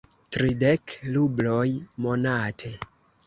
Tridek 0.35 0.93
rubloj 1.17 1.67
monate. 2.07 2.73